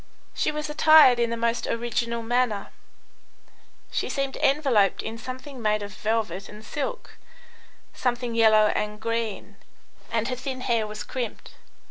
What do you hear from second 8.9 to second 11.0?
green, and her thin hair